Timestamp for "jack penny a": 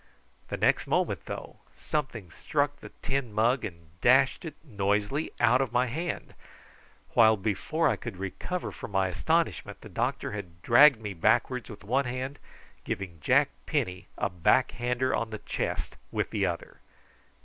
13.21-14.27